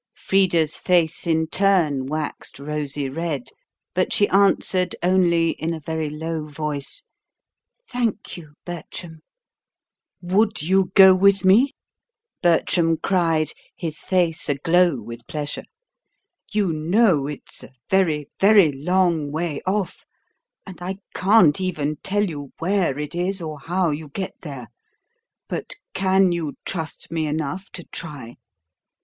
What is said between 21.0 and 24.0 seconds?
can't even tell you where it is or how